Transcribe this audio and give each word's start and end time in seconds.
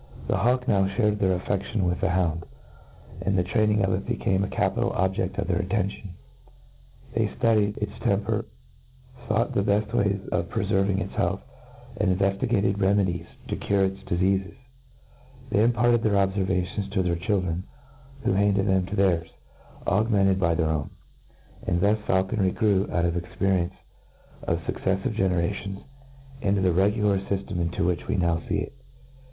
The 0.27 0.37
hawk 0.37 0.67
now 0.67 0.85
(hared 0.85 1.19
their 1.19 1.37
aflfeftion 1.37 1.83
with 1.83 2.01
the 2.01 2.09
hound, 2.09 2.47
and 3.21 3.37
the 3.37 3.43
training 3.43 3.85
of 3.85 3.93
it 3.93 4.07
became 4.07 4.43
a 4.43 4.47
capital 4.47 4.89
objefl: 4.89 5.37
of 5.37 5.47
their 5.47 5.59
attention. 5.59 6.15
They 7.13 7.27
ftudied 7.27 7.77
its 7.77 7.91
tern* 7.99 8.21
per, 8.25 8.45
fought 9.27 9.53
the 9.53 9.61
beft 9.61 9.93
ways 9.93 10.19
of 10.31 10.49
prefcrving 10.49 10.99
its 11.01 11.13
health^' 11.13 11.43
and 11.97 12.17
inveftigaied 12.17 12.81
remedies 12.81 13.27
to 13.47 13.55
cure 13.55 13.85
its 13.85 13.99
difeatfes> 14.05 14.55
They 15.51 15.63
imparted 15.63 16.01
their 16.01 16.13
obfervations 16.15 16.89
to 16.93 17.03
their 17.03 17.15
chil 17.17 17.41
dren, 17.41 17.65
who 18.23 18.33
handed 18.33 18.65
them 18.65 18.87
to 18.87 18.95
theirs, 18.95 19.29
augmented' 19.85 20.39
by 20.39 20.55
their 20.55 20.69
own; 20.71 20.89
and 21.67 21.79
thus 21.79 21.99
faulconry 22.07 22.55
grew, 22.55 22.89
out 22.91 23.05
of 23.05 23.13
the 23.13 23.19
experience 23.23 23.75
of 24.41 24.61
fucceffivc 24.63 25.13
generationSj^ 25.15 25.83
into 26.41 26.61
the 26.61 26.71
re 26.73 26.91
gular 26.91 27.23
fyftem 27.27 27.63
iiv 27.69 27.85
which 27.85 28.07
we 28.07 28.15
now 28.15 28.37
fee 28.49 28.61
it. 28.61 28.73